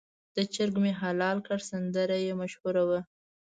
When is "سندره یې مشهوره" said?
1.69-2.83